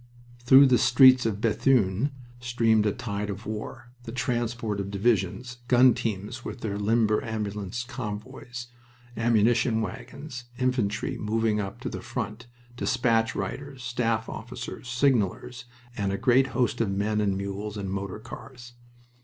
[0.39, 2.09] Through the streets of Bethune
[2.39, 7.83] streamed a tide of war: the transport of divisions, gun teams with their limber ambulance
[7.83, 8.65] convoys,
[9.15, 16.17] ammunition wagons, infantry moving up to the front, despatch riders, staff officers, signalers, and a
[16.17, 18.73] great host of men and mules and motor cars.